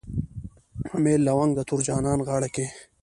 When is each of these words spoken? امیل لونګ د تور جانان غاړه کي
امیل 0.95 1.21
لونګ 1.27 1.51
د 1.55 1.59
تور 1.67 1.79
جانان 1.87 2.19
غاړه 2.27 2.49
کي 2.55 2.65